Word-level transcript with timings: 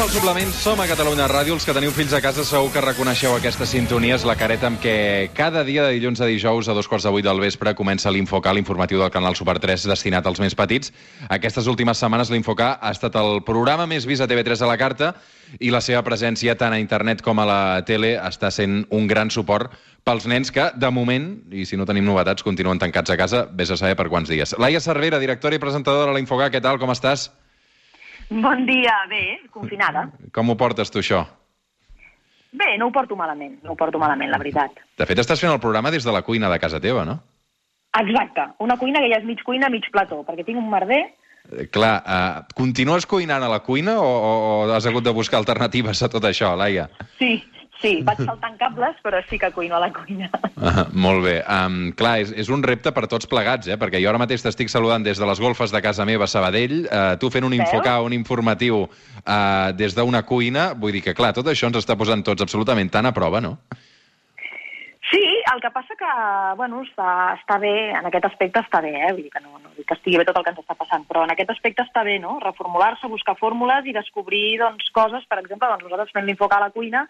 Som 0.00 0.08
al 0.08 0.14
suplement, 0.16 0.52
som 0.56 0.80
a 0.80 0.86
Catalunya 0.88 1.26
Ràdio. 1.28 1.52
Els 1.52 1.66
que 1.68 1.74
teniu 1.76 1.90
fills 1.92 2.14
a 2.16 2.22
casa 2.24 2.40
segur 2.48 2.70
que 2.72 2.80
reconeixeu 2.80 3.34
aquesta 3.36 3.66
sintonia. 3.68 4.14
És 4.16 4.22
la 4.24 4.32
careta 4.32 4.64
amb 4.70 4.78
què 4.80 5.28
cada 5.36 5.60
dia 5.60 5.82
de 5.84 5.90
dilluns 5.92 6.22
a 6.24 6.28
dijous 6.30 6.70
a 6.70 6.76
dos 6.78 6.86
quarts 6.88 7.04
de 7.04 7.10
vuit 7.12 7.26
del 7.26 7.42
vespre 7.42 7.74
comença 7.76 8.08
l'Infocar, 8.08 8.54
l'informatiu 8.56 8.96
del 8.96 9.10
canal 9.12 9.36
Super 9.36 9.58
3 9.60 9.84
destinat 9.90 10.24
als 10.24 10.40
més 10.40 10.56
petits. 10.56 10.94
Aquestes 11.28 11.68
últimes 11.68 12.00
setmanes 12.00 12.32
l'Infocar 12.32 12.78
ha 12.80 12.94
estat 12.96 13.18
el 13.20 13.42
programa 13.44 13.84
més 13.84 14.06
vist 14.08 14.24
a 14.24 14.28
TV3 14.30 14.62
a 14.64 14.70
la 14.70 14.78
carta 14.80 15.10
i 15.60 15.68
la 15.68 15.82
seva 15.84 16.00
presència 16.00 16.56
tant 16.56 16.72
a 16.72 16.80
internet 16.80 17.20
com 17.20 17.36
a 17.36 17.44
la 17.44 17.60
tele 17.84 18.14
està 18.16 18.48
sent 18.48 18.86
un 18.88 19.04
gran 19.04 19.28
suport 19.28 19.76
pels 20.08 20.24
nens 20.24 20.48
que, 20.48 20.70
de 20.80 20.88
moment, 20.88 21.28
i 21.52 21.66
si 21.68 21.76
no 21.76 21.84
tenim 21.84 22.08
novetats, 22.08 22.40
continuen 22.40 22.80
tancats 22.80 23.12
a 23.12 23.20
casa, 23.20 23.44
vés 23.52 23.68
a 23.68 23.76
saber 23.76 24.00
per 24.00 24.08
quants 24.08 24.32
dies. 24.32 24.56
Laia 24.56 24.80
Cervera, 24.80 25.20
directora 25.20 25.60
i 25.60 25.60
presentadora 25.60 26.08
de 26.08 26.16
l'Infocar, 26.16 26.48
què 26.48 26.64
tal, 26.64 26.80
com 26.80 26.88
estàs? 26.88 27.28
Bon 28.30 28.64
dia, 28.66 28.94
bé, 29.10 29.40
confinada. 29.50 30.06
Com 30.32 30.52
ho 30.52 30.56
portes 30.58 30.92
tu, 30.94 31.02
això? 31.02 31.24
Bé, 32.54 32.76
no 32.78 32.88
ho 32.88 32.94
porto 32.94 33.16
malament, 33.18 33.56
no 33.66 33.74
ho 33.74 33.78
porto 33.78 33.98
malament, 33.98 34.30
la 34.30 34.38
veritat. 34.38 34.78
De 34.98 35.06
fet, 35.06 35.18
estàs 35.22 35.42
fent 35.42 35.52
el 35.52 35.62
programa 35.62 35.90
des 35.90 36.06
de 36.06 36.14
la 36.14 36.22
cuina 36.26 36.50
de 36.50 36.58
casa 36.62 36.80
teva, 36.82 37.04
no? 37.06 37.18
Exacte, 37.98 38.46
una 38.62 38.76
cuina 38.78 39.02
que 39.02 39.10
ja 39.10 39.18
és 39.18 39.26
mig 39.26 39.42
cuina, 39.46 39.70
mig 39.70 39.86
plató, 39.90 40.22
perquè 40.26 40.46
tinc 40.46 40.62
un 40.62 40.70
merder... 40.70 41.02
Eh, 41.50 41.66
clar, 41.74 41.94
uh, 42.06 42.44
continues 42.54 43.06
cuinant 43.10 43.42
a 43.42 43.50
la 43.50 43.62
cuina 43.66 43.96
o, 43.98 44.06
o, 44.06 44.34
o 44.68 44.74
has 44.76 44.86
hagut 44.86 45.06
de 45.06 45.14
buscar 45.14 45.40
alternatives 45.40 46.02
a 46.06 46.10
tot 46.12 46.26
això, 46.30 46.52
Laia? 46.58 46.86
Sí, 47.18 47.40
sí, 47.82 47.92
vaig 48.06 48.20
saltant 48.22 48.56
cables, 48.60 48.96
però 49.04 49.20
sí 49.28 49.38
que 49.40 49.50
cuino 49.52 49.76
a 49.76 49.82
la 49.82 49.90
cuina. 49.92 50.30
Uh, 50.54 50.84
molt 50.92 51.24
bé. 51.24 51.36
Um, 51.44 51.90
clar, 51.96 52.18
és, 52.24 52.32
és 52.36 52.50
un 52.52 52.64
repte 52.66 52.92
per 52.96 53.06
tots 53.10 53.28
plegats, 53.30 53.70
eh? 53.70 53.78
perquè 53.80 54.00
jo 54.02 54.12
ara 54.12 54.20
mateix 54.22 54.44
t'estic 54.44 54.72
saludant 54.72 55.04
des 55.04 55.20
de 55.20 55.28
les 55.28 55.42
golfes 55.42 55.72
de 55.74 55.82
casa 55.84 56.06
meva 56.08 56.28
a 56.28 56.30
Sabadell, 56.30 56.82
uh, 56.86 57.14
tu 57.20 57.32
fent 57.32 57.46
un 57.46 57.56
infocar, 57.56 58.00
un 58.06 58.16
informatiu 58.16 58.84
uh, 58.86 59.70
des 59.76 59.96
d'una 59.96 60.24
cuina, 60.28 60.72
vull 60.74 60.96
dir 60.96 61.04
que, 61.08 61.16
clar, 61.16 61.34
tot 61.36 61.48
això 61.48 61.70
ens 61.70 61.80
està 61.80 61.96
posant 61.96 62.24
tots 62.26 62.44
absolutament 62.44 62.92
tan 62.92 63.08
a 63.08 63.14
prova, 63.16 63.40
no? 63.40 63.56
Sí, 65.10 65.22
el 65.52 65.60
que 65.60 65.70
passa 65.74 65.96
que, 65.98 66.10
bueno, 66.56 66.84
està, 66.86 67.34
està 67.34 67.56
bé, 67.58 67.72
en 67.98 68.06
aquest 68.06 68.28
aspecte 68.28 68.60
està 68.62 68.78
bé, 68.84 68.92
eh? 68.94 69.08
Vull 69.10 69.24
dir 69.24 69.32
que 69.32 69.42
no, 69.42 69.56
no 69.58 69.72
dic 69.74 69.88
que 69.88 69.96
estigui 69.96 70.20
bé 70.20 70.26
tot 70.28 70.36
el 70.38 70.44
que 70.46 70.52
ens 70.52 70.60
està 70.62 70.76
passant, 70.78 71.02
però 71.08 71.24
en 71.26 71.32
aquest 71.34 71.50
aspecte 71.50 71.82
està 71.82 72.04
bé, 72.06 72.20
no? 72.22 72.36
Reformular-se, 72.44 73.10
buscar 73.10 73.34
fórmules 73.40 73.88
i 73.90 73.96
descobrir, 73.96 74.60
doncs, 74.60 74.86
coses, 74.94 75.26
per 75.26 75.40
exemple, 75.40 75.66
doncs 75.72 75.88
nosaltres 75.88 76.14
fent 76.14 76.28
l'infocar 76.28 76.60
a 76.60 76.68
la 76.68 76.74
cuina, 76.76 77.08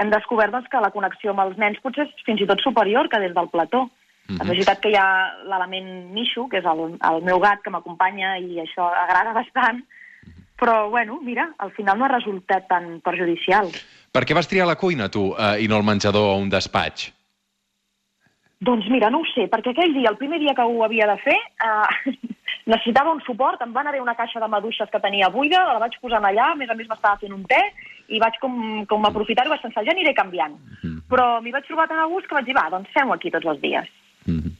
hem 0.00 0.10
descobert 0.10 0.52
doncs, 0.52 0.68
que 0.70 0.82
la 0.82 0.92
connexió 0.94 1.32
amb 1.32 1.44
els 1.44 1.58
nens 1.60 1.80
potser 1.82 2.08
és 2.08 2.24
fins 2.26 2.42
i 2.42 2.48
tot 2.50 2.62
superior 2.62 3.08
que 3.08 3.20
des 3.22 3.34
del 3.34 3.50
plató. 3.52 3.88
Mhm. 4.28 4.40
És 4.40 4.48
veritat 4.48 4.80
que 4.80 4.90
hi 4.90 4.96
ha 4.96 5.08
l'element 5.44 5.90
Mishu, 6.14 6.48
que 6.48 6.58
és 6.58 6.64
el, 6.64 6.96
el 6.96 7.22
meu 7.22 7.40
gat 7.40 7.60
que 7.62 7.70
m'acompanya 7.70 8.38
i 8.38 8.62
això 8.62 8.88
agrada 9.04 9.34
bastant, 9.36 9.82
però, 10.56 10.88
bueno, 10.88 11.18
mira, 11.20 11.50
al 11.58 11.72
final 11.72 11.98
no 11.98 12.06
ha 12.06 12.14
resultat 12.14 12.68
tan 12.68 13.00
perjudicial. 13.04 13.68
Per 14.14 14.22
què 14.24 14.34
vas 14.34 14.48
triar 14.48 14.66
la 14.66 14.78
cuina, 14.80 15.10
tu, 15.10 15.32
uh, 15.34 15.58
i 15.58 15.68
no 15.68 15.76
el 15.76 15.84
menjador 15.84 16.30
o 16.30 16.38
un 16.38 16.48
despatx? 16.48 17.10
Doncs 18.64 18.86
mira, 18.88 19.10
no 19.10 19.20
ho 19.20 19.26
sé, 19.34 19.48
perquè 19.50 19.74
aquell 19.74 19.92
dia, 19.92 20.08
el 20.08 20.16
primer 20.16 20.38
dia 20.40 20.54
que 20.56 20.64
ho 20.64 20.84
havia 20.86 21.08
de 21.10 21.18
fer, 21.20 21.36
eh, 21.36 22.14
necessitava 22.66 23.12
un 23.12 23.20
suport, 23.26 23.60
em 23.62 23.72
van 23.72 23.88
haver 23.88 24.00
una 24.00 24.16
caixa 24.18 24.40
de 24.40 24.48
maduixes 24.48 24.90
que 24.92 25.00
tenia 25.00 25.28
buida, 25.32 25.64
la 25.68 25.82
vaig 25.82 25.98
posar 26.00 26.22
allà, 26.22 26.52
a 26.52 26.58
més 26.58 26.70
a 26.70 26.76
més 26.78 26.88
m'estava 26.88 27.20
fent 27.20 27.34
un 27.36 27.44
te, 27.50 27.60
i 28.08 28.20
vaig 28.20 28.38
com, 28.40 28.56
com 28.88 29.04
aprofitar-ho, 29.08 29.52
vaig 29.52 29.64
pensar, 29.64 29.84
ja 29.84 29.92
aniré 29.92 30.14
canviant. 30.16 30.56
Però 31.10 31.40
m'hi 31.44 31.52
vaig 31.52 31.68
trobar 31.68 31.88
tan 31.90 32.00
a 32.00 32.08
gust 32.08 32.28
que 32.28 32.36
vaig 32.36 32.48
dir, 32.48 32.56
va, 32.56 32.70
doncs 32.72 32.92
fem-ho 32.96 33.14
aquí 33.16 33.32
tots 33.32 33.48
els 33.52 33.60
dies. 33.60 33.92
Mm 34.24 34.40
-hmm. 34.40 34.52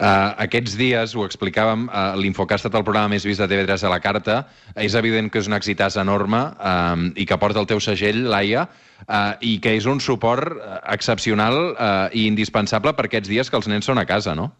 uh, 0.00 0.32
aquests 0.44 0.76
dies, 0.76 1.14
ho 1.14 1.24
explicàvem, 1.26 1.88
uh, 1.88 2.16
l'Infocar 2.16 2.54
ha 2.54 2.60
estat 2.60 2.74
el 2.74 2.84
programa 2.84 3.08
més 3.08 3.24
vist 3.24 3.40
de 3.40 3.48
TV3 3.48 3.84
a 3.84 3.90
la 3.90 4.00
carta. 4.00 4.46
És 4.74 4.94
evident 4.94 5.30
que 5.30 5.38
és 5.38 5.46
un 5.46 5.52
èxitàs 5.52 6.00
enorme 6.00 6.40
um, 6.40 7.12
i 7.16 7.26
que 7.26 7.38
porta 7.38 7.60
el 7.60 7.66
teu 7.66 7.80
segell, 7.80 8.24
Laia, 8.24 8.68
uh, 9.08 9.36
i 9.40 9.60
que 9.60 9.76
és 9.76 9.86
un 9.86 10.00
suport 10.00 10.52
uh, 10.52 10.80
excepcional 10.92 11.54
uh, 11.72 12.08
i 12.12 12.26
indispensable 12.26 12.94
per 12.94 13.04
aquests 13.04 13.28
dies 13.28 13.50
que 13.50 13.56
els 13.56 13.68
nens 13.68 13.84
són 13.84 13.98
a 13.98 14.06
casa, 14.06 14.34
no? 14.34 14.52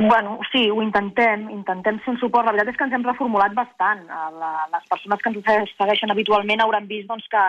Bueno, 0.00 0.38
sí, 0.52 0.70
ho 0.70 0.80
intentem, 0.82 1.48
intentem 1.50 1.98
fer 2.04 2.12
un 2.14 2.20
suport. 2.20 2.46
La 2.46 2.52
veritat 2.54 2.72
és 2.74 2.78
que 2.78 2.86
ens 2.86 2.94
hem 2.94 3.04
reformulat 3.06 3.54
bastant. 3.56 4.04
Eh, 4.06 4.46
les 4.72 4.86
persones 4.90 5.22
que 5.22 5.32
ens 5.32 5.42
se- 5.44 5.74
segueixen 5.76 6.10
habitualment 6.10 6.62
hauran 6.62 6.86
vist 6.86 7.08
doncs, 7.08 7.26
que 7.28 7.42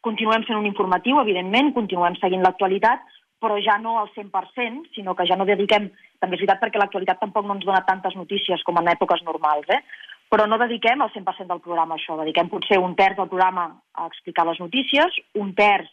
continuem 0.00 0.44
sent 0.44 0.58
un 0.58 0.66
informatiu, 0.66 1.20
evidentment, 1.20 1.72
continuem 1.76 2.16
seguint 2.16 2.42
l'actualitat, 2.42 3.02
però 3.40 3.56
ja 3.62 3.78
no 3.78 3.98
al 3.98 4.10
100%, 4.14 4.86
sinó 4.94 5.14
que 5.14 5.26
ja 5.26 5.36
no 5.36 5.46
dediquem... 5.48 5.90
També 6.20 6.36
és 6.36 6.42
veritat 6.42 6.60
perquè 6.60 6.76
l'actualitat 6.80 7.20
tampoc 7.20 7.46
no 7.46 7.54
ens 7.56 7.64
dona 7.64 7.84
tantes 7.86 8.16
notícies 8.16 8.62
com 8.64 8.76
en 8.76 8.90
èpoques 8.92 9.22
normals, 9.24 9.68
eh? 9.72 9.80
però 10.30 10.44
no 10.46 10.58
dediquem 10.58 11.00
el 11.02 11.10
100% 11.10 11.48
del 11.48 11.62
programa 11.64 11.94
a 11.94 11.98
això. 11.98 12.16
Dediquem 12.20 12.50
potser 12.52 12.78
un 12.78 12.92
terç 12.94 13.16
del 13.16 13.28
programa 13.28 13.64
a 13.94 14.06
explicar 14.06 14.44
les 14.46 14.60
notícies, 14.60 15.16
un 15.34 15.54
terç 15.54 15.88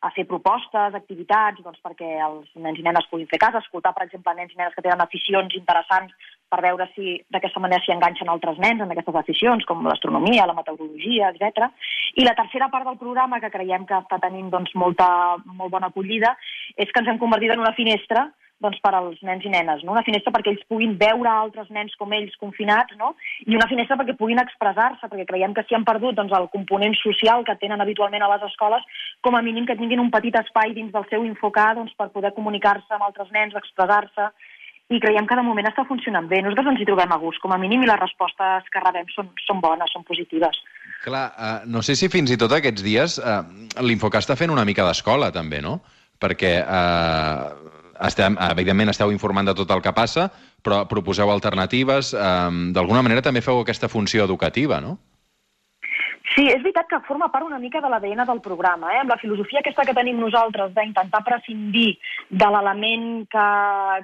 a 0.00 0.10
fer 0.16 0.24
propostes, 0.24 0.94
activitats, 0.96 1.60
doncs 1.60 1.80
perquè 1.84 2.14
els 2.24 2.48
nens 2.56 2.78
i 2.80 2.84
nenes 2.86 3.08
puguin 3.10 3.28
fer 3.28 3.40
cas, 3.42 3.58
escoltar, 3.60 3.92
per 3.96 4.06
exemple, 4.06 4.32
nens 4.36 4.54
i 4.54 4.58
nenes 4.58 4.76
que 4.76 4.84
tenen 4.84 5.02
aficions 5.04 5.56
interessants 5.58 6.14
per 6.50 6.62
veure 6.64 6.86
si 6.94 7.18
d'aquesta 7.30 7.60
manera 7.62 7.84
s'hi 7.84 7.92
enganxen 7.94 8.30
altres 8.32 8.58
nens 8.64 8.80
en 8.80 8.90
aquestes 8.90 9.18
aficions, 9.20 9.66
com 9.68 9.84
l'astronomia, 9.86 10.48
la 10.48 10.56
meteorologia, 10.56 11.30
etc. 11.30 11.68
I 12.16 12.26
la 12.26 12.34
tercera 12.38 12.70
part 12.72 12.88
del 12.88 12.98
programa, 13.02 13.42
que 13.44 13.52
creiem 13.52 13.84
que 13.86 14.00
està 14.00 14.18
tenint 14.24 14.48
doncs, 14.50 14.72
molta, 14.74 15.08
molt 15.44 15.70
bona 15.76 15.92
acollida, 15.92 16.34
és 16.76 16.90
que 16.90 17.04
ens 17.04 17.12
hem 17.12 17.20
convertit 17.20 17.54
en 17.54 17.62
una 17.62 17.76
finestra 17.76 18.30
doncs, 18.60 18.80
per 18.84 18.92
als 18.94 19.20
nens 19.26 19.44
i 19.44 19.52
nenes, 19.52 19.82
no? 19.84 19.94
una 19.96 20.04
finestra 20.06 20.32
perquè 20.34 20.52
ells 20.52 20.66
puguin 20.68 20.96
veure 21.00 21.30
altres 21.32 21.70
nens 21.74 21.96
com 22.00 22.12
ells 22.16 22.36
confinats, 22.42 22.94
no? 23.00 23.14
i 23.46 23.56
una 23.56 23.68
finestra 23.70 23.96
perquè 24.00 24.16
puguin 24.18 24.42
expressar-se, 24.42 25.08
perquè 25.08 25.26
creiem 25.32 25.56
que 25.56 25.64
si 25.68 25.76
han 25.76 25.86
perdut 25.88 26.18
doncs, 26.18 26.34
el 26.36 26.50
component 26.52 26.96
social 27.00 27.44
que 27.48 27.56
tenen 27.62 27.80
habitualment 27.80 28.26
a 28.26 28.30
les 28.34 28.46
escoles, 28.50 28.84
com 29.24 29.36
a 29.36 29.42
mínim 29.42 29.66
que 29.68 29.78
tinguin 29.80 30.02
un 30.04 30.12
petit 30.12 30.36
espai 30.40 30.76
dins 30.76 30.92
del 30.92 31.08
seu 31.10 31.24
infocar 31.26 31.72
doncs, 31.78 31.96
per 31.96 32.10
poder 32.14 32.34
comunicar-se 32.36 32.96
amb 32.96 33.08
altres 33.08 33.32
nens, 33.34 33.56
expressar-se, 33.56 34.30
i 34.90 34.98
creiem 34.98 35.26
que 35.26 35.36
de 35.38 35.46
moment 35.46 35.68
està 35.68 35.84
funcionant 35.86 36.26
bé. 36.26 36.40
Nosaltres 36.42 36.72
ens 36.72 36.80
hi 36.82 36.86
trobem 36.88 37.12
a 37.14 37.18
gust, 37.22 37.38
com 37.42 37.54
a 37.54 37.58
mínim, 37.62 37.84
i 37.84 37.88
les 37.88 38.00
respostes 38.00 38.66
que 38.74 38.82
rebem 38.82 39.06
són, 39.14 39.30
són 39.46 39.60
bones, 39.62 39.92
són 39.94 40.02
positives. 40.08 40.58
Clar, 41.04 41.26
uh, 41.30 41.60
no 41.70 41.82
sé 41.86 41.94
si 41.96 42.10
fins 42.12 42.32
i 42.34 42.38
tot 42.40 42.52
aquests 42.56 42.82
dies 42.82 43.18
uh, 43.22 43.44
l'Infocar 43.86 44.24
està 44.24 44.34
fent 44.36 44.50
una 44.50 44.66
mica 44.66 44.84
d'escola, 44.88 45.30
també, 45.32 45.62
no? 45.62 45.78
Perquè, 46.20 46.56
uh, 46.66 47.79
estem, 48.06 48.36
evidentment, 48.50 48.90
esteu 48.92 49.12
informant 49.12 49.50
de 49.50 49.54
tot 49.58 49.70
el 49.74 49.82
que 49.84 49.94
passa, 49.96 50.30
però 50.64 50.84
proposeu 50.88 51.30
alternatives. 51.30 52.14
Uh, 52.14 52.72
D'alguna 52.74 53.04
manera 53.06 53.24
també 53.24 53.44
feu 53.44 53.60
aquesta 53.60 53.88
funció 53.92 54.24
educativa, 54.24 54.80
no? 54.80 54.98
Sí, 56.30 56.44
és 56.46 56.60
veritat 56.62 56.86
que 56.86 57.00
forma 57.08 57.26
part 57.32 57.46
una 57.46 57.58
mica 57.58 57.80
de 57.82 57.88
l'ADN 57.90 58.22
del 58.28 58.40
programa, 58.44 58.92
eh? 58.94 59.00
amb 59.00 59.10
la 59.10 59.18
filosofia 59.18 59.58
aquesta 59.64 59.82
que 59.88 59.94
tenim 59.96 60.20
nosaltres 60.22 60.70
d'intentar 60.76 61.24
prescindir 61.26 61.96
de 62.30 62.50
l'element 62.54 63.08
que, 63.32 63.46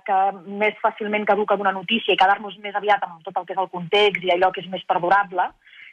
que 0.08 0.16
més 0.62 0.80
fàcilment 0.82 1.26
caduca 1.28 1.54
d'una 1.56 1.74
notícia 1.76 2.16
i 2.16 2.18
quedar-nos 2.18 2.56
més 2.64 2.74
aviat 2.74 3.04
amb 3.06 3.22
tot 3.22 3.38
el 3.38 3.46
que 3.46 3.54
és 3.54 3.62
el 3.62 3.70
context 3.70 4.26
i 4.26 4.32
allò 4.34 4.50
que 4.50 4.64
és 4.64 4.66
més 4.72 4.82
perdurable, 4.90 5.46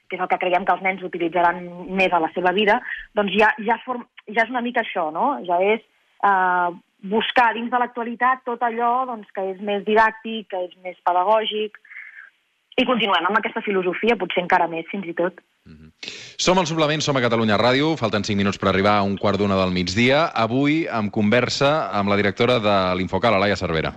que 0.10 0.18
és 0.18 0.24
el 0.26 0.32
que 0.32 0.40
creiem 0.42 0.66
que 0.66 0.74
els 0.74 0.82
nens 0.88 1.06
utilitzaran 1.06 1.62
més 2.02 2.14
a 2.14 2.24
la 2.24 2.32
seva 2.34 2.56
vida, 2.58 2.80
doncs 3.14 3.38
ja, 3.38 3.54
ja, 3.68 3.78
form, 3.86 4.08
ja 4.26 4.48
és 4.48 4.56
una 4.56 4.66
mica 4.66 4.82
això, 4.82 5.12
no? 5.14 5.36
Ja 5.46 5.62
és 5.62 5.86
eh, 5.86 6.70
buscar 7.04 7.52
dins 7.54 7.72
de 7.72 7.80
l'actualitat 7.80 8.46
tot 8.48 8.62
allò 8.64 9.06
doncs, 9.10 9.28
que 9.36 9.44
és 9.54 9.60
més 9.62 9.84
didàctic, 9.88 10.48
que 10.52 10.62
és 10.70 10.76
més 10.84 11.00
pedagògic, 11.06 11.80
i 12.80 12.86
continuem 12.90 13.28
amb 13.28 13.38
aquesta 13.38 13.62
filosofia, 13.62 14.18
potser 14.18 14.42
encara 14.42 14.70
més, 14.72 14.88
fins 14.90 15.06
i 15.06 15.14
tot. 15.18 15.44
Som 16.44 16.60
al 16.60 16.68
suplement, 16.68 17.04
som 17.06 17.16
a 17.16 17.22
Catalunya 17.24 17.60
Ràdio, 17.62 17.94
falten 18.00 18.26
5 18.26 18.40
minuts 18.40 18.60
per 18.60 18.72
arribar 18.72 18.98
a 18.98 19.06
un 19.08 19.16
quart 19.22 19.40
d'una 19.40 19.60
del 19.60 19.72
migdia. 19.76 20.26
Avui, 20.34 20.84
amb 20.90 21.14
conversa 21.14 21.92
amb 21.94 22.12
la 22.12 22.18
directora 22.20 22.60
de 22.60 22.78
l'Infocar, 22.98 23.32
la 23.32 23.44
Laia 23.46 23.60
Cervera. 23.60 23.94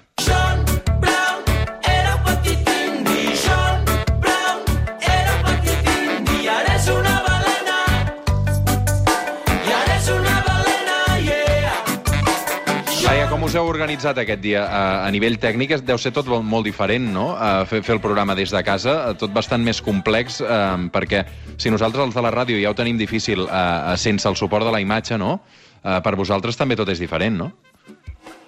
Us 13.56 13.62
heu 13.62 13.70
organitzat 13.72 14.18
aquest 14.20 14.42
dia? 14.44 14.66
A, 14.68 14.80
a 15.06 15.10
nivell 15.14 15.38
tècnic 15.40 15.70
deu 15.88 15.96
ser 15.96 16.10
tot 16.12 16.26
molt, 16.28 16.66
diferent, 16.66 17.06
no? 17.14 17.30
A 17.40 17.64
fer, 17.64 17.80
fer 17.86 17.94
el 17.94 18.02
programa 18.04 18.34
des 18.36 18.50
de 18.52 18.60
casa, 18.60 18.96
eh, 19.08 19.14
tot 19.16 19.32
bastant 19.32 19.62
més 19.64 19.80
complex, 19.80 20.42
eh, 20.44 20.88
perquè 20.92 21.22
si 21.56 21.72
nosaltres, 21.72 22.04
els 22.04 22.18
de 22.18 22.24
la 22.26 22.32
ràdio, 22.34 22.58
ja 22.60 22.68
ho 22.68 22.76
tenim 22.76 22.98
difícil 23.00 23.46
eh, 23.46 23.94
sense 23.96 24.28
el 24.28 24.36
suport 24.36 24.66
de 24.66 24.74
la 24.74 24.80
imatge, 24.84 25.16
no? 25.16 25.38
Eh, 25.80 26.00
per 26.04 26.12
vosaltres 26.20 26.60
també 26.60 26.76
tot 26.76 26.90
és 26.92 27.00
diferent, 27.00 27.38
no? 27.40 27.48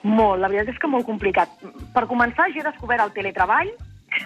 Molt, 0.03 0.43
la 0.43 0.51
veritat 0.53 0.75
és 0.75 0.83
que 0.83 0.91
molt 0.93 1.09
complicat. 1.09 1.57
Per 1.95 2.05
començar, 2.11 2.51
jo 2.53 2.61
he 2.61 2.67
descobert 2.69 3.07
el 3.07 3.15
teletreball, 3.17 3.73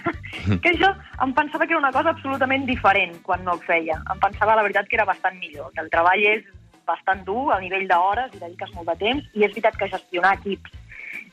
que 0.64 0.74
jo 0.82 0.90
em 1.22 1.36
pensava 1.36 1.68
que 1.68 1.76
era 1.76 1.82
una 1.84 1.94
cosa 1.94 2.10
absolutament 2.10 2.66
diferent 2.66 3.20
quan 3.22 3.46
no 3.46 3.54
el 3.54 3.62
feia. 3.68 4.00
Em 4.10 4.18
pensava, 4.18 4.58
la 4.58 4.66
veritat, 4.66 4.90
que 4.90 4.98
era 4.98 5.06
bastant 5.06 5.38
millor. 5.38 5.70
El 5.78 5.94
treball 5.94 6.26
és 6.32 6.42
bastant 6.86 7.24
dur 7.26 7.50
a 7.52 7.60
nivell 7.60 7.88
d'hores 7.88 8.34
i 8.34 8.40
dediques 8.42 8.72
molt 8.76 8.88
de 8.92 8.96
temps, 9.04 9.26
i 9.34 9.44
és 9.44 9.52
veritat 9.52 9.76
que 9.78 9.90
gestionar 9.92 10.36
equips 10.38 10.78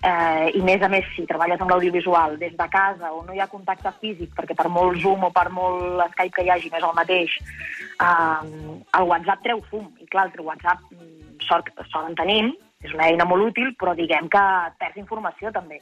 eh, 0.03 0.51
i 0.55 0.61
més 0.63 0.81
a 0.81 0.89
més 0.91 1.07
si 1.15 1.25
treballes 1.27 1.59
amb 1.61 1.71
l'audiovisual 1.73 2.37
des 2.39 2.55
de 2.57 2.67
casa 2.71 3.11
o 3.15 3.23
no 3.25 3.35
hi 3.35 3.41
ha 3.43 3.49
contacte 3.51 3.91
físic, 3.99 4.31
perquè 4.37 4.55
per 4.57 4.69
molt 4.71 4.99
Zoom 5.03 5.25
o 5.27 5.31
per 5.35 5.49
molt 5.55 6.03
Skype 6.13 6.35
que 6.37 6.47
hi 6.47 6.51
hagi 6.53 6.71
no 6.71 6.79
és 6.79 6.87
el 6.87 6.97
mateix, 6.97 7.37
eh, 8.07 8.73
el 8.99 9.09
WhatsApp 9.11 9.45
treu 9.45 9.63
fum. 9.69 9.87
I 9.99 10.07
clar, 10.07 10.29
el 10.33 10.45
WhatsApp, 10.45 10.83
mm, 10.91 11.39
sort, 11.47 11.71
sort 11.91 12.09
en 12.09 12.15
tenim, 12.15 12.53
és 12.83 12.93
una 12.93 13.09
eina 13.09 13.25
molt 13.27 13.51
útil, 13.51 13.73
però 13.79 13.95
diguem 13.95 14.29
que 14.31 14.43
perds 14.79 15.01
informació 15.01 15.51
també. 15.51 15.81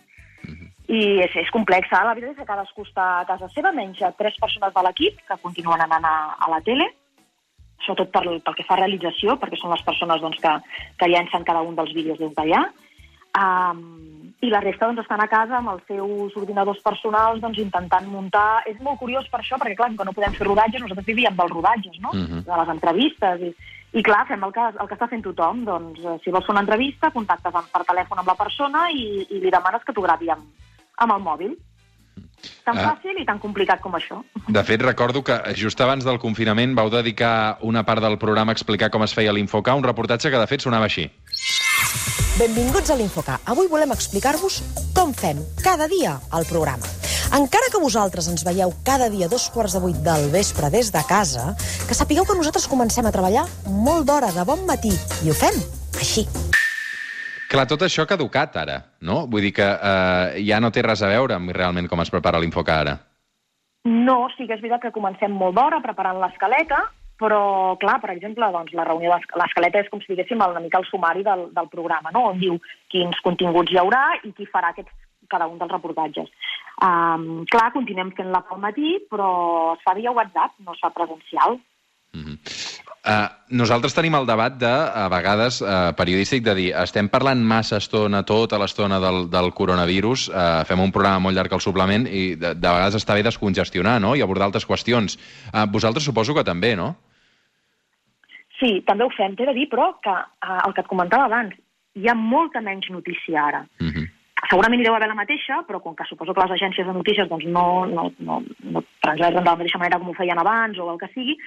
I 0.87 1.19
és, 1.25 1.33
és 1.35 1.49
complexa. 1.51 1.99
La 2.05 2.13
veritat 2.15 2.31
és 2.31 2.37
que 2.39 2.47
cadascú 2.47 2.85
està 2.85 3.07
a 3.19 3.25
casa 3.27 3.49
seva, 3.51 3.73
menys 3.75 3.99
tres 4.17 4.37
persones 4.39 4.73
de 4.73 4.83
l'equip 4.85 5.19
que 5.27 5.41
continuen 5.43 5.83
anant 5.83 6.05
a, 6.07 6.15
a 6.39 6.49
la 6.49 6.61
tele, 6.63 6.87
sobretot 7.85 8.11
per, 8.11 8.25
pel 8.43 8.57
que 8.57 8.65
fa 8.67 8.75
a 8.75 8.81
realització, 8.81 9.37
perquè 9.39 9.59
són 9.59 9.73
les 9.73 9.85
persones 9.85 10.21
doncs, 10.23 10.41
que, 10.43 10.53
que 10.99 11.09
llencen 11.11 11.45
cada 11.47 11.63
un 11.65 11.77
dels 11.77 11.93
vídeos 11.95 12.19
des 12.19 12.33
d'allà. 12.37 12.65
Um, 13.37 14.33
I 14.41 14.49
la 14.53 14.61
resta 14.61 14.85
doncs, 14.85 15.01
estan 15.03 15.21
a 15.21 15.29
casa 15.29 15.57
amb 15.57 15.71
els 15.73 15.85
seus 15.89 16.35
ordinadors 16.37 16.81
personals 16.85 17.41
doncs, 17.41 17.57
intentant 17.61 18.05
muntar... 18.09 18.63
És 18.69 18.77
molt 18.85 18.99
curiós 19.01 19.25
per 19.31 19.41
això, 19.41 19.57
perquè 19.61 19.77
clar, 19.77 19.91
que 19.97 20.05
no 20.05 20.13
podem 20.13 20.35
fer 20.37 20.45
rodatges, 20.45 20.83
nosaltres 20.83 21.07
vivíem 21.07 21.37
dels 21.37 21.53
rodatges, 21.53 21.97
no? 22.03 22.13
Mhm. 22.13 22.45
de 22.45 22.59
les 22.61 22.71
entrevistes. 22.75 23.45
I, 23.49 23.51
i 23.97 24.03
clar, 24.05 24.25
fem 24.29 24.43
el 24.45 24.53
que, 24.53 24.67
el 24.73 24.89
que 24.89 24.97
està 24.97 25.09
fent 25.09 25.25
tothom. 25.25 25.63
Doncs, 25.65 26.03
eh, 26.03 26.17
si 26.23 26.33
vols 26.33 26.45
fer 26.45 26.53
una 26.53 26.65
entrevista, 26.65 27.11
contactes 27.13 27.55
amb, 27.55 27.69
per 27.73 27.85
telèfon 27.87 28.21
amb 28.21 28.33
la 28.33 28.37
persona 28.37 28.87
i, 28.93 29.25
i 29.29 29.41
li 29.41 29.53
demanes 29.53 29.85
que 29.85 29.93
t'ho 29.95 30.05
gravi 30.05 30.29
amb, 30.33 30.45
amb 31.05 31.17
el 31.17 31.25
mòbil. 31.25 31.57
Tan 32.65 32.77
Ah. 32.77 32.95
fàcil 32.95 33.19
i 33.21 33.25
tan 33.25 33.39
complicat 33.39 33.81
com 33.81 33.93
això. 33.93 34.21
De 34.47 34.63
fet, 34.63 34.81
recordo 34.81 35.23
que 35.23 35.37
just 35.55 35.79
abans 35.81 36.03
del 36.05 36.19
confinament 36.19 36.75
vau 36.75 36.89
dedicar 36.89 37.57
una 37.61 37.83
part 37.85 38.01
del 38.01 38.17
programa 38.17 38.51
a 38.51 38.55
explicar 38.55 38.89
com 38.89 39.03
es 39.03 39.13
feia 39.13 39.33
l'Infocar, 39.33 39.75
un 39.75 39.83
reportatge 39.83 40.29
que 40.31 40.37
de 40.37 40.47
fet 40.47 40.61
sonava 40.61 40.85
així. 40.85 41.09
Benvinguts 42.37 42.91
a 42.91 42.95
l'Infocar. 42.95 43.39
Avui 43.49 43.67
volem 43.67 43.91
explicar-vos 43.95 44.61
com 44.93 45.13
fem 45.13 45.39
cada 45.63 45.87
dia 45.87 46.19
el 46.37 46.45
programa. 46.45 46.85
Encara 47.33 47.67
que 47.71 47.81
vosaltres 47.81 48.27
ens 48.31 48.43
veieu 48.45 48.71
cada 48.85 49.09
dia 49.09 49.27
dos 49.27 49.49
quarts 49.49 49.73
de 49.73 49.79
vuit 49.83 49.97
del 50.05 50.29
vespre 50.31 50.69
des 50.69 50.91
de 50.93 51.01
casa, 51.09 51.55
que 51.87 51.97
sapigueu 51.97 52.23
que 52.25 52.37
nosaltres 52.37 52.67
comencem 52.67 53.05
a 53.05 53.11
treballar 53.11 53.47
molt 53.65 54.05
d'hora, 54.07 54.31
de 54.31 54.45
bon 54.47 54.63
matí, 54.69 54.93
i 55.25 55.29
ho 55.31 55.33
fem 55.35 55.57
així. 55.99 56.27
Clar, 57.47 57.63
tot 57.69 57.85
això 57.85 58.03
ha 58.03 58.09
caducat 58.09 58.57
ara, 58.59 58.77
no? 59.07 59.21
Vull 59.31 59.45
dir 59.47 59.53
que 59.55 59.65
eh, 59.65 60.39
ja 60.43 60.59
no 60.59 60.71
té 60.75 60.83
res 60.83 61.03
a 61.03 61.11
veure 61.13 61.37
amb 61.37 61.53
realment 61.55 61.87
com 61.87 62.01
es 62.03 62.11
prepara 62.11 62.41
l'Infocar 62.43 62.81
ara. 62.83 62.97
No, 63.87 64.25
sí 64.35 64.47
que 64.47 64.57
és 64.57 64.63
veritat 64.63 64.83
que 64.83 64.95
comencem 64.95 65.31
molt 65.31 65.55
d'hora 65.55 65.79
preparant 65.83 66.19
l'escaleta, 66.19 66.81
però, 67.17 67.39
clar, 67.81 67.97
per 68.03 68.11
exemple, 68.13 68.49
doncs, 68.53 68.73
la 68.77 68.85
reunió 68.85 69.15
l'escaleta 69.15 69.79
és 69.79 69.87
com 69.89 70.01
si 70.03 70.11
diguéssim 70.11 70.43
una 70.43 70.61
mica 70.61 70.81
el 70.81 70.85
sumari 70.89 71.23
del, 71.25 71.47
del 71.55 71.69
programa, 71.71 72.11
no? 72.13 72.27
on 72.33 72.41
diu 72.41 72.59
quins 72.91 73.23
continguts 73.25 73.71
hi 73.71 73.79
haurà 73.81 74.03
i 74.27 74.33
qui 74.35 74.49
farà 74.51 74.73
aquests, 74.73 74.91
cada 75.31 75.47
un 75.47 75.57
dels 75.59 75.71
reportatges. 75.71 76.29
Um, 76.83 77.45
clar, 77.49 77.71
continuem 77.73 78.11
fent-la 78.19 78.43
pel 78.47 78.61
matí, 78.61 78.97
però 79.09 79.31
es 79.73 79.81
fa 79.87 79.95
via 79.97 80.13
WhatsApp, 80.13 80.59
no 80.67 80.75
es 80.75 80.83
fa 80.83 80.91
presencial. 80.93 81.57
Uh, 83.07 83.27
nosaltres 83.55 83.93
tenim 83.95 84.17
el 84.17 84.25
debat 84.27 84.57
de, 84.59 84.67
a 84.67 85.07
vegades, 85.07 85.61
uh, 85.63 85.93
periodístic, 85.95 86.43
de 86.43 86.55
dir 86.57 86.67
estem 86.75 87.07
parlant 87.07 87.39
massa 87.39 87.79
estona, 87.79 88.25
tota 88.27 88.59
l'estona 88.59 88.99
del, 88.99 89.29
del 89.31 89.53
coronavirus, 89.55 90.27
uh, 90.27 90.63
fem 90.67 90.83
un 90.83 90.91
programa 90.91 91.23
molt 91.23 91.37
llarg 91.37 91.55
al 91.55 91.63
suplement 91.63 92.03
i 92.03 92.33
de, 92.35 92.51
de 92.51 92.67
vegades 92.67 92.99
està 92.99 93.15
bé 93.15 93.23
descongestionar 93.23 94.01
no? 94.03 94.11
i 94.15 94.25
abordar 94.25 94.49
altres 94.49 94.67
qüestions. 94.67 95.15
Uh, 95.53 95.63
vosaltres 95.71 96.03
suposo 96.03 96.35
que 96.35 96.43
també, 96.43 96.75
no? 96.75 96.97
Sí, 98.59 98.81
també 98.87 99.05
ho 99.05 99.13
fem, 99.13 99.35
t'he 99.37 99.45
de 99.45 99.53
dir, 99.53 99.67
però 99.69 99.91
que 100.01 100.13
eh, 100.13 100.59
el 100.65 100.73
que 100.73 100.81
et 100.81 100.89
comentava 100.89 101.27
abans, 101.29 101.57
hi 101.97 102.09
ha 102.09 102.15
molta 102.17 102.61
menys 102.65 102.89
notícia 102.93 103.43
ara. 103.43 103.65
Uh 103.79 103.91
-huh. 103.93 104.05
segurament 104.49 104.81
hi 104.81 104.85
deu 104.85 104.95
haver 104.95 105.07
la 105.09 105.21
mateixa, 105.21 105.63
però 105.67 105.81
com 105.81 105.95
que 105.95 106.05
suposo 106.05 106.33
que 106.33 106.41
les 106.41 106.51
agències 106.51 106.87
de 106.87 106.93
notícies 106.93 107.27
doncs, 107.29 107.45
no, 107.45 107.85
no, 107.85 108.11
no, 108.19 108.43
no 108.63 108.83
transmeten 109.01 109.43
de 109.43 109.49
la 109.49 109.55
mateixa 109.55 109.77
manera 109.77 109.99
com 109.99 110.09
ho 110.09 110.13
feien 110.13 110.39
abans 110.39 110.77
o 110.79 110.91
el 110.91 110.99
que 110.99 111.09
sigui, 111.13 111.37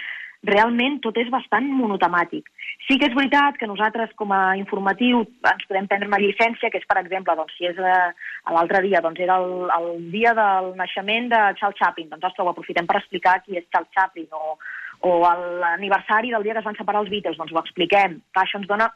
realment 0.46 0.98
tot 1.04 1.18
és 1.20 1.28
bastant 1.32 1.66
monotemàtic. 1.68 2.46
Sí 2.86 2.96
que 2.98 3.10
és 3.10 3.16
veritat 3.16 3.58
que 3.60 3.68
nosaltres, 3.68 4.12
com 4.16 4.32
a 4.32 4.56
informatiu, 4.56 5.22
ens 5.44 5.66
podem 5.68 5.88
prendre 5.90 6.08
una 6.08 6.20
llicència, 6.22 6.70
que 6.72 6.80
és, 6.80 6.86
per 6.88 6.98
exemple, 7.02 7.34
doncs, 7.36 7.52
si 7.58 7.68
és 7.68 7.76
eh, 7.76 8.12
l'altre 8.54 8.80
dia, 8.86 9.02
doncs 9.04 9.20
era 9.20 9.36
el, 9.42 9.68
el 9.76 9.90
dia 10.12 10.32
del 10.36 10.72
naixement 10.80 11.28
de 11.32 11.40
Charles 11.60 11.78
Chaplin, 11.80 12.08
doncs, 12.08 12.24
ostres, 12.30 12.46
ho 12.46 12.54
aprofitem 12.54 12.88
per 12.88 13.00
explicar 13.00 13.40
qui 13.44 13.60
és 13.60 13.68
Charles 13.68 13.92
Chaplin, 13.96 14.30
o, 14.32 14.56
o 15.04 15.18
l'aniversari 15.60 16.32
del 16.32 16.46
dia 16.46 16.56
que 16.56 16.64
es 16.64 16.70
van 16.70 16.80
separar 16.80 17.04
els 17.04 17.12
Beatles, 17.12 17.36
doncs 17.36 17.52
ho 17.52 17.60
expliquem. 17.60 18.16
Clar, 18.32 18.46
això 18.46 18.62
ens 18.62 18.70
dona, 18.70 18.88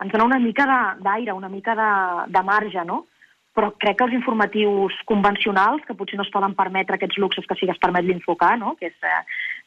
ens 0.00 0.16
dona 0.16 0.30
una 0.32 0.40
mica 0.40 0.64
d'aire, 1.04 1.36
una 1.36 1.52
mica 1.52 1.76
de, 1.76 1.90
de 2.32 2.44
marge, 2.46 2.88
no? 2.88 3.04
Però 3.56 3.72
crec 3.80 3.96
que 3.98 4.04
els 4.04 4.16
informatius 4.18 4.96
convencionals, 5.08 5.84
que 5.88 5.96
potser 5.96 6.18
no 6.20 6.26
es 6.26 6.32
poden 6.34 6.54
permetre 6.58 6.98
aquests 6.98 7.16
luxes 7.22 7.46
que 7.48 7.56
sí 7.56 7.64
que 7.64 7.72
es 7.72 7.80
permet 7.80 8.04
l'Infocar, 8.04 8.54
no? 8.60 8.74
que 8.76 8.90
és, 8.90 8.96
eh, 9.00 9.22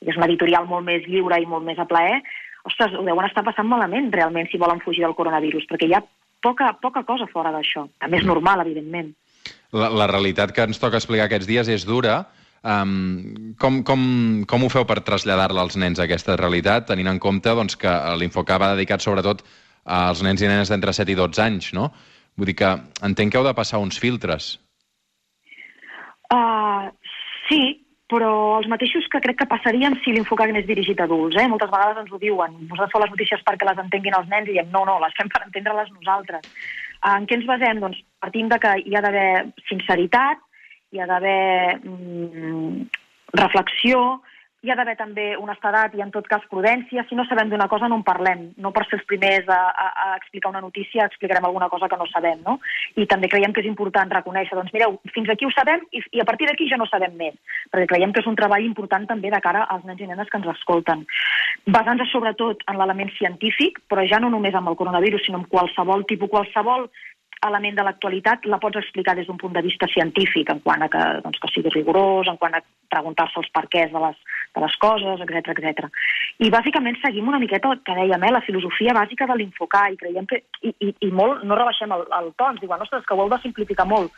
és 0.06 0.20
una 0.20 0.28
editorial 0.30 0.70
molt 0.70 0.86
més 0.86 1.08
lliure 1.10 1.42
i 1.42 1.50
molt 1.50 1.66
més 1.66 1.82
a 1.82 1.88
plaer, 1.90 2.22
ostres, 2.70 2.94
ho 2.94 3.06
deuen 3.06 3.26
estar 3.26 3.44
passant 3.48 3.68
malament 3.68 4.12
realment 4.14 4.50
si 4.52 4.62
volen 4.62 4.84
fugir 4.84 5.06
del 5.06 5.18
coronavirus, 5.18 5.66
perquè 5.70 5.90
hi 5.90 5.96
ha 5.98 6.04
poca, 6.42 6.74
poca 6.82 7.04
cosa 7.08 7.28
fora 7.32 7.54
d'això. 7.56 7.88
També 8.02 8.20
és 8.20 8.28
normal, 8.28 8.62
evidentment. 8.66 9.14
La, 9.74 9.90
la 9.90 10.10
realitat 10.12 10.54
que 10.56 10.66
ens 10.68 10.82
toca 10.82 11.00
explicar 11.00 11.28
aquests 11.30 11.50
dies 11.50 11.72
és 11.72 11.88
dura. 11.88 12.22
Um, 12.60 13.56
com, 13.56 13.80
com, 13.88 14.02
com 14.50 14.66
ho 14.66 14.70
feu 14.72 14.84
per 14.88 15.00
traslladar-la 15.08 15.64
als 15.64 15.78
nens, 15.80 16.02
aquesta 16.04 16.36
realitat, 16.36 16.90
tenint 16.90 17.08
en 17.08 17.20
compte 17.24 17.54
doncs, 17.56 17.78
que 17.80 17.94
l'Infocar 18.20 18.60
va 18.60 18.74
dedicat 18.76 19.04
sobretot 19.04 19.46
als 19.90 20.22
nens 20.26 20.44
i 20.44 20.50
nenes 20.50 20.70
d'entre 20.70 20.94
7 20.94 21.14
i 21.14 21.18
12 21.18 21.46
anys, 21.46 21.70
no? 21.78 21.88
Vull 22.40 22.48
dir 22.48 22.56
que 22.62 22.72
entenc 23.04 23.34
que 23.34 23.40
heu 23.40 23.46
de 23.46 23.56
passar 23.56 23.82
uns 23.84 24.00
filtres. 24.00 24.54
Uh, 26.32 26.88
sí, 27.50 27.62
però 28.10 28.32
els 28.58 28.70
mateixos 28.72 29.08
que 29.12 29.20
crec 29.26 29.42
que 29.42 29.50
passarien 29.50 29.98
si 30.04 30.14
l'Infocar 30.16 30.48
anés 30.48 30.68
dirigit 30.70 31.02
a 31.02 31.08
adults. 31.10 31.36
Eh? 31.36 31.48
Moltes 31.52 31.72
vegades 31.74 32.00
ens 32.02 32.14
ho 32.16 32.22
diuen. 32.22 32.56
Vosaltres 32.72 32.94
feu 32.94 33.04
les 33.04 33.12
notícies 33.16 33.44
perquè 33.50 33.68
les 33.68 33.82
entenguin 33.84 34.16
els 34.18 34.32
nens 34.32 34.48
i 34.48 34.56
diem 34.56 34.72
no, 34.72 34.86
no, 34.88 34.98
les 35.04 35.18
fem 35.20 35.32
per 35.34 35.44
entendre-les 35.44 35.92
nosaltres. 35.98 36.48
Uh, 37.04 37.18
en 37.18 37.28
què 37.28 37.38
ens 37.38 37.50
basem? 37.50 37.84
Doncs 37.84 38.00
partint 38.24 38.54
de 38.54 38.62
que 38.64 38.74
hi 38.86 38.96
ha 38.96 39.04
d'haver 39.04 39.30
sinceritat, 39.68 40.42
hi 40.96 41.04
ha 41.04 41.10
d'haver 41.12 41.78
mm, 41.84 42.88
reflexió, 43.38 44.04
hi 44.60 44.72
ha 44.72 44.76
d'haver 44.76 44.96
també 45.00 45.26
honestedat 45.40 45.94
i, 45.96 46.02
en 46.04 46.10
tot 46.12 46.26
cas, 46.28 46.44
prudència. 46.52 47.06
Si 47.08 47.16
no 47.16 47.24
sabem 47.30 47.52
d'una 47.52 47.70
cosa, 47.72 47.88
no 47.88 48.00
en 48.00 48.04
parlem. 48.04 48.42
No 48.60 48.74
per 48.76 48.84
ser 48.88 48.98
els 48.98 49.06
primers 49.08 49.48
a, 49.48 49.60
a, 49.72 49.88
a 50.04 50.08
explicar 50.18 50.52
una 50.52 50.64
notícia 50.64 51.06
explicarem 51.08 51.46
alguna 51.48 51.70
cosa 51.72 51.88
que 51.88 52.00
no 52.00 52.08
sabem, 52.12 52.42
no? 52.44 52.58
I 53.00 53.08
també 53.08 53.30
creiem 53.32 53.54
que 53.56 53.64
és 53.64 53.70
important 53.70 54.12
reconèixer, 54.12 54.58
doncs 54.58 54.74
mireu, 54.76 54.98
fins 55.16 55.32
aquí 55.32 55.48
ho 55.48 55.54
sabem 55.56 55.86
i, 55.96 56.04
i 56.12 56.20
a 56.20 56.28
partir 56.28 56.50
d'aquí 56.50 56.68
ja 56.68 56.80
no 56.82 56.90
sabem 56.92 57.16
més, 57.16 57.38
perquè 57.72 57.88
creiem 57.94 58.12
que 58.12 58.20
és 58.20 58.28
un 58.28 58.36
treball 58.36 58.68
important 58.68 59.08
també 59.08 59.32
de 59.32 59.40
cara 59.46 59.64
als 59.72 59.88
nens 59.88 60.04
i 60.04 60.10
nenes 60.10 60.28
que 60.28 60.42
ens 60.42 60.52
escolten. 60.58 61.06
Basant-se 61.70 62.10
sobretot 62.12 62.66
en 62.68 62.80
l'element 62.82 63.14
científic, 63.16 63.80
però 63.88 64.04
ja 64.12 64.20
no 64.20 64.32
només 64.34 64.56
amb 64.60 64.72
el 64.72 64.80
coronavirus, 64.80 65.24
sinó 65.24 65.40
amb 65.40 65.52
qualsevol 65.52 66.04
tipus, 66.10 66.32
qualsevol 66.36 66.90
element 67.48 67.78
de 67.78 67.84
l'actualitat 67.86 68.46
la 68.52 68.60
pots 68.60 68.80
explicar 68.80 69.16
des 69.16 69.28
d'un 69.28 69.38
punt 69.38 69.54
de 69.56 69.62
vista 69.64 69.88
científic, 69.88 70.50
en 70.52 70.60
quant 70.64 70.82
a 70.84 70.90
que, 70.92 71.04
doncs, 71.24 71.40
que 71.40 71.52
sigui 71.54 71.72
rigorós, 71.74 72.28
en 72.28 72.38
quant 72.38 72.56
a 72.58 72.62
preguntar-se 72.92 73.40
els 73.40 73.52
perquès 73.56 73.92
de 73.94 74.02
les, 74.04 74.18
de 74.56 74.64
les 74.64 74.76
coses, 74.84 75.24
etc 75.26 75.54
etc. 75.56 75.88
I 76.40 76.52
bàsicament 76.52 77.00
seguim 77.04 77.32
una 77.32 77.40
miqueta 77.40 77.72
el 77.72 77.84
que 77.86 77.96
dèiem, 78.02 78.24
eh, 78.24 78.34
la 78.36 78.44
filosofia 78.48 78.96
bàsica 78.98 79.28
de 79.30 79.40
l'Infocar, 79.40 79.88
i 79.94 79.98
creiem 80.02 80.28
que, 80.28 80.44
i, 80.62 80.74
i, 80.80 80.94
i 81.08 81.12
molt, 81.12 81.46
no 81.48 81.60
rebaixem 81.60 81.96
el, 81.96 82.06
el 82.20 82.34
to, 82.36 82.52
ens 82.52 82.62
diuen, 82.64 82.84
ostres, 82.84 83.06
que 83.08 83.16
ho 83.16 83.24
heu 83.24 83.32
de 83.32 83.42
simplificar 83.46 83.88
molt. 83.88 84.12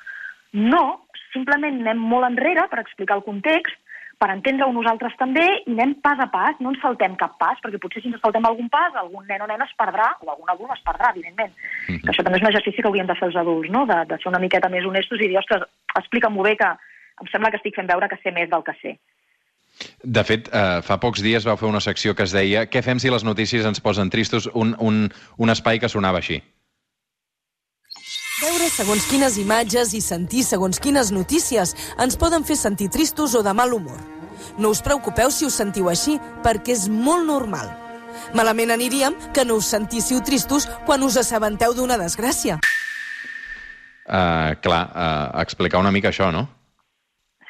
No, 0.58 1.06
simplement 1.32 1.80
anem 1.80 2.02
molt 2.02 2.28
enrere 2.28 2.68
per 2.72 2.82
explicar 2.82 3.20
el 3.20 3.28
context, 3.28 3.78
per 4.22 4.30
entendre-ho 4.30 4.70
nosaltres 4.76 5.16
també, 5.18 5.44
i 5.66 5.74
anem 5.74 5.96
pas 6.06 6.20
a 6.22 6.28
pas, 6.30 6.60
no 6.62 6.70
ens 6.72 6.82
saltem 6.84 7.16
cap 7.18 7.40
pas, 7.42 7.58
perquè 7.64 7.80
potser 7.82 8.04
si 8.04 8.12
ens 8.12 8.22
saltem 8.22 8.46
algun 8.46 8.68
pas, 8.70 8.94
algun 9.00 9.26
nen 9.26 9.42
o 9.42 9.48
nena 9.50 9.66
es 9.66 9.74
perdrà, 9.80 10.12
o 10.22 10.30
algun 10.30 10.52
adult 10.54 10.76
es 10.76 10.84
perdrà, 10.86 11.10
evidentment. 11.16 11.54
Mm 11.56 11.96
-hmm. 11.96 12.02
Que 12.04 12.12
això 12.14 12.24
també 12.24 12.38
és 12.38 12.44
un 12.44 12.52
exercici 12.52 12.82
que 12.82 12.88
hauríem 12.88 13.08
de 13.08 13.16
fer 13.16 13.28
els 13.28 13.40
adults, 13.44 13.72
no? 13.72 13.86
de, 13.86 13.98
de 14.06 14.18
ser 14.18 14.30
una 14.30 14.44
miqueta 14.46 14.70
més 14.70 14.86
honestos 14.86 15.20
i 15.22 15.28
dir, 15.28 15.38
ostres, 15.38 15.64
explica-m'ho 15.98 16.44
bé 16.44 16.56
que 16.56 16.70
em 17.22 17.28
sembla 17.32 17.50
que 17.50 17.58
estic 17.58 17.76
fent 17.76 17.88
veure 17.88 18.10
que 18.10 18.20
sé 18.22 18.32
més 18.32 18.50
del 18.50 18.64
que 18.64 18.76
sé. 18.82 18.98
De 20.04 20.24
fet, 20.24 20.50
eh, 20.54 20.82
fa 20.86 21.00
pocs 21.00 21.22
dies 21.24 21.46
vau 21.46 21.58
fer 21.58 21.70
una 21.70 21.80
secció 21.80 22.14
que 22.14 22.24
es 22.24 22.32
deia 22.32 22.66
Què 22.68 22.82
fem 22.84 23.00
si 23.00 23.10
les 23.10 23.24
notícies 23.24 23.66
ens 23.66 23.80
posen 23.80 24.10
tristos? 24.10 24.50
Un, 24.54 24.76
un, 24.80 25.10
un 25.38 25.50
espai 25.50 25.80
que 25.80 25.90
sonava 25.90 26.18
així. 26.18 26.44
Veure 28.42 28.72
segons 28.74 29.04
quines 29.06 29.36
imatges 29.38 29.92
i 29.94 30.00
sentir 30.02 30.42
segons 30.42 30.80
quines 30.82 31.12
notícies 31.14 31.76
ens 32.02 32.16
poden 32.18 32.42
fer 32.42 32.56
sentir 32.58 32.88
tristos 32.90 33.36
o 33.38 33.44
de 33.46 33.52
mal 33.54 33.70
humor. 33.76 34.00
No 34.58 34.72
us 34.74 34.82
preocupeu 34.82 35.30
si 35.30 35.46
us 35.46 35.60
sentiu 35.62 35.92
així, 35.92 36.16
perquè 36.42 36.74
és 36.74 36.88
molt 36.90 37.28
normal. 37.28 37.70
Malament 38.34 38.74
aniríem 38.74 39.14
que 39.36 39.46
no 39.46 39.60
us 39.62 39.70
sentíssiu 39.70 40.24
tristos 40.26 40.66
quan 40.88 41.06
us 41.06 41.20
assabenteu 41.22 41.78
d'una 41.78 42.00
desgràcia. 42.02 42.58
Uh, 44.10 44.58
clar, 44.66 44.82
uh, 44.90 45.38
explicar 45.46 45.84
una 45.86 45.94
mica 45.94 46.10
això, 46.10 46.32
no? 46.34 46.48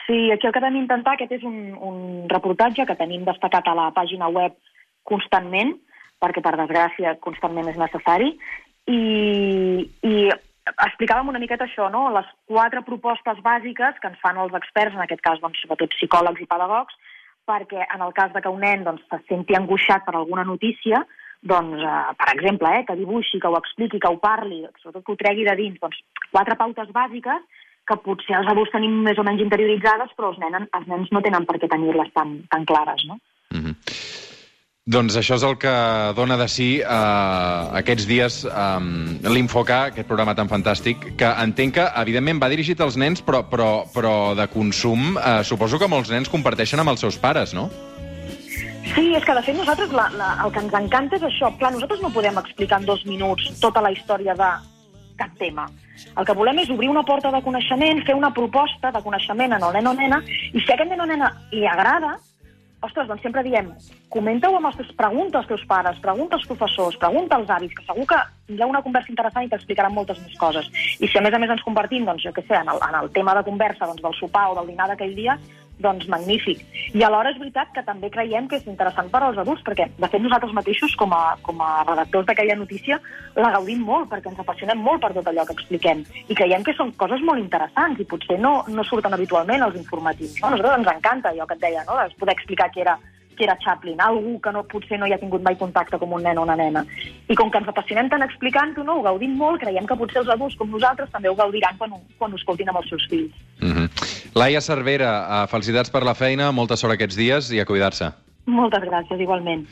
Sí, 0.03 0.27
aquí 0.35 0.51
el 0.51 0.51
que 0.51 0.65
vam 0.67 0.75
intentar, 0.75 1.15
aquest 1.15 1.39
és 1.39 1.47
un, 1.47 1.71
un 1.79 1.97
reportatge 2.27 2.83
que 2.83 2.99
tenim 2.99 3.23
destacat 3.23 3.71
a 3.71 3.79
la 3.79 3.89
pàgina 3.95 4.27
web 4.27 4.59
constantment, 5.07 5.77
perquè 6.19 6.43
per 6.43 6.57
desgràcia 6.59 7.15
constantment 7.23 7.71
és 7.71 7.79
necessari, 7.79 8.33
i, 8.91 9.01
i 10.03 10.15
explicàvem 10.69 11.31
una 11.31 11.39
miqueta 11.41 11.65
això, 11.65 11.87
no? 11.93 12.09
les 12.13 12.27
quatre 12.49 12.83
propostes 12.87 13.39
bàsiques 13.45 13.97
que 14.01 14.11
ens 14.11 14.19
fan 14.21 14.37
els 14.41 14.53
experts, 14.57 14.95
en 14.95 15.03
aquest 15.05 15.23
cas, 15.25 15.41
doncs, 15.41 15.61
sobretot 15.63 15.95
psicòlegs 15.95 16.43
i 16.43 16.49
pedagogs, 16.49 16.97
perquè 17.49 17.87
en 17.87 18.03
el 18.05 18.13
cas 18.13 18.33
de 18.35 18.41
que 18.41 18.51
un 18.53 18.61
nen 18.61 18.85
doncs, 18.85 19.03
se 19.09 19.21
senti 19.29 19.57
angoixat 19.57 20.05
per 20.05 20.15
alguna 20.15 20.45
notícia, 20.47 21.01
doncs, 21.41 21.81
eh, 21.81 22.13
per 22.17 22.29
exemple, 22.35 22.69
eh, 22.77 22.85
que 22.85 22.95
dibuixi, 22.99 23.39
que 23.41 23.49
ho 23.49 23.57
expliqui, 23.57 23.99
que 23.99 24.11
ho 24.11 24.19
parli, 24.21 24.61
sobretot 24.81 25.05
que 25.05 25.15
ho 25.15 25.21
tregui 25.23 25.47
de 25.47 25.55
dins, 25.57 25.79
doncs, 25.81 25.97
quatre 26.29 26.55
pautes 26.55 26.93
bàsiques 26.93 27.41
que 27.89 27.97
potser 28.05 28.37
els 28.37 28.49
adults 28.51 28.71
tenim 28.71 29.01
més 29.03 29.17
o 29.17 29.25
menys 29.25 29.41
interioritzades, 29.41 30.13
però 30.15 30.29
els, 30.31 30.39
nenen, 30.43 30.69
els 30.77 30.87
nens 30.87 31.09
no 31.11 31.23
tenen 31.25 31.47
per 31.49 31.57
què 31.57 31.71
tenir-les 31.71 32.13
tan, 32.13 32.37
tan 32.53 32.67
clares, 32.69 33.01
no? 33.09 33.17
Doncs 34.89 35.13
això 35.13 35.35
és 35.37 35.43
el 35.45 35.59
que 35.61 35.71
dona 36.17 36.33
de 36.41 36.47
si 36.49 36.79
eh, 36.81 36.85
aquests 37.77 38.07
dies 38.09 38.37
eh, 38.49 39.29
l'Infocar, 39.29 39.91
aquest 39.91 40.07
programa 40.09 40.33
tan 40.33 40.49
fantàstic, 40.49 41.03
que 41.19 41.27
entenc 41.43 41.75
que, 41.75 41.85
evidentment, 42.01 42.39
va 42.41 42.49
dirigit 42.49 42.81
als 42.81 42.97
nens, 42.97 43.21
però, 43.21 43.43
però, 43.45 43.85
però 43.93 44.13
de 44.33 44.47
consum, 44.49 45.19
eh, 45.21 45.43
suposo 45.45 45.77
que 45.77 45.85
molts 45.91 46.09
nens 46.09 46.33
comparteixen 46.33 46.81
amb 46.81 46.95
els 46.95 47.05
seus 47.05 47.19
pares, 47.21 47.53
no? 47.53 47.67
Sí, 48.95 49.11
és 49.13 49.21
que 49.21 49.35
de 49.37 49.43
fet 49.45 49.59
nosaltres 49.59 49.93
la, 49.93 50.07
la, 50.17 50.31
el 50.47 50.55
que 50.55 50.65
ens 50.65 50.73
encanta 50.81 51.21
és 51.21 51.27
això. 51.29 51.53
Clar, 51.61 51.75
nosaltres 51.77 52.01
no 52.01 52.09
podem 52.17 52.41
explicar 52.41 52.81
en 52.81 52.89
dos 52.89 53.05
minuts 53.05 53.53
tota 53.61 53.85
la 53.85 53.93
història 53.93 54.33
de 54.33 54.49
cap 55.21 55.37
tema. 55.37 55.67
El 56.17 56.25
que 56.25 56.33
volem 56.33 56.57
és 56.65 56.73
obrir 56.73 56.89
una 56.89 57.05
porta 57.05 57.29
de 57.29 57.43
coneixement, 57.45 58.01
fer 58.09 58.17
una 58.17 58.33
proposta 58.33 58.89
de 58.89 59.05
coneixement 59.05 59.53
en 59.53 59.69
el 59.69 59.77
nen 59.77 59.93
o 59.93 59.95
nena, 60.01 60.23
i 60.25 60.57
si 60.57 60.65
a 60.65 60.73
aquest 60.73 60.89
nen 60.89 61.05
o 61.05 61.09
nena 61.13 61.29
li 61.53 61.69
agrada, 61.69 62.17
ostres, 62.81 63.07
doncs 63.07 63.21
sempre 63.21 63.43
diem, 63.45 63.69
comenta-ho 64.13 64.57
amb 64.57 64.69
els 64.71 64.77
teus, 64.79 64.91
pregunta 64.97 65.39
als 65.39 65.49
teus 65.49 65.63
pares, 65.69 65.99
pregunta 66.03 66.37
als 66.37 66.47
professors, 66.49 66.97
pregunta 67.01 67.37
als 67.37 67.49
avis, 67.53 67.73
que 67.77 67.85
segur 67.85 68.07
que 68.09 68.19
tindrà 68.49 68.67
una 68.67 68.81
conversa 68.85 69.13
interessant 69.13 69.45
i 69.45 69.51
t'explicaran 69.51 69.93
moltes 69.93 70.19
més 70.25 70.37
coses. 70.41 70.67
I 70.99 71.07
si 71.07 71.17
a 71.17 71.23
més 71.23 71.33
a 71.33 71.41
més 71.41 71.53
ens 71.53 71.65
convertim, 71.65 72.07
doncs, 72.09 72.25
jo 72.25 72.33
què 72.35 72.43
sé, 72.47 72.57
en 72.57 72.73
el, 72.73 72.81
en 72.89 72.97
el 73.03 73.11
tema 73.15 73.35
de 73.37 73.45
conversa 73.47 73.87
doncs, 73.87 74.01
del 74.03 74.17
sopar 74.17 74.49
o 74.51 74.57
del 74.59 74.73
dinar 74.73 74.89
d'aquell 74.91 75.13
dia, 75.15 75.37
doncs 75.81 76.07
magnífic. 76.07 76.61
I 76.93 77.03
alhora 77.03 77.31
és 77.31 77.37
veritat 77.39 77.71
que 77.75 77.83
també 77.83 78.09
creiem 78.09 78.47
que 78.47 78.57
és 78.57 78.67
interessant 78.67 79.09
per 79.11 79.21
als 79.23 79.37
adults, 79.37 79.63
perquè 79.67 79.89
de 79.97 80.07
fet 80.07 80.21
nosaltres 80.21 80.53
mateixos, 80.53 80.95
com 80.95 81.13
a, 81.13 81.35
com 81.41 81.61
a 81.61 81.83
redactors 81.87 82.25
d'aquella 82.27 82.55
notícia, 82.55 82.99
la 83.35 83.51
gaudim 83.51 83.81
molt, 83.85 84.09
perquè 84.09 84.29
ens 84.31 84.39
apassionem 84.39 84.77
molt 84.77 85.01
per 85.01 85.13
tot 85.13 85.27
allò 85.27 85.45
que 85.45 85.53
expliquem. 85.53 86.03
I 86.27 86.35
creiem 86.35 86.63
que 86.63 86.73
són 86.73 86.91
coses 86.97 87.21
molt 87.21 87.39
interessants 87.39 87.99
i 87.99 88.05
potser 88.05 88.39
no, 88.39 88.63
no 88.67 88.83
surten 88.83 89.13
habitualment 89.13 89.61
als 89.63 89.75
informatius. 89.75 90.37
No? 90.41 90.47
A 90.47 90.51
nosaltres 90.51 90.77
ens 90.79 90.93
encanta 90.97 91.29
allò 91.29 91.45
que 91.47 91.53
et 91.59 91.61
deia, 91.61 91.83
no? 91.87 91.97
de 91.97 92.15
poder 92.19 92.33
explicar 92.37 92.71
qui 92.71 92.81
era 92.81 92.97
qui 93.31 93.45
era 93.45 93.57
Chaplin, 93.63 93.99
algú 94.03 94.41
que 94.43 94.51
no, 94.51 94.61
potser 94.67 94.99
no 94.99 95.07
hi 95.07 95.13
ha 95.13 95.17
tingut 95.17 95.41
mai 95.41 95.55
contacte 95.55 95.97
com 95.97 96.11
un 96.13 96.21
nen 96.21 96.37
o 96.37 96.43
una 96.43 96.55
nena. 96.59 96.83
I 97.31 97.33
com 97.39 97.49
que 97.49 97.57
ens 97.61 97.67
apassionem 97.71 98.09
tant 98.11 98.21
explicant-ho, 98.21 98.83
no, 98.83 98.97
ho 98.99 99.01
gaudim 99.07 99.37
molt, 99.39 99.61
creiem 99.63 99.87
que 99.87 99.95
potser 99.95 100.19
els 100.21 100.29
adults 100.29 100.57
com 100.59 100.69
nosaltres 100.69 101.09
també 101.09 101.29
ho 101.31 101.35
gaudiran 101.39 101.77
quan, 101.79 101.93
ho- 101.95 102.03
quan 102.19 102.33
ho 102.33 102.35
escoltin 102.35 102.69
amb 102.69 102.81
els 102.83 102.89
seus 102.89 103.07
fills. 103.09 103.31
Mm 103.61 103.71
-hmm. 103.71 104.10
Laia 104.33 104.61
Cervera, 104.63 105.11
eh, 105.43 105.47
felicitats 105.51 105.91
per 105.91 106.05
la 106.07 106.13
feina, 106.15 106.53
molta 106.55 106.77
sort 106.79 106.95
aquests 106.95 107.17
dies 107.19 107.49
i 107.51 107.59
a 107.59 107.65
cuidar-se. 107.67 108.07
Moltes 108.47 108.85
gràcies, 108.87 109.19
igualment. 109.19 109.59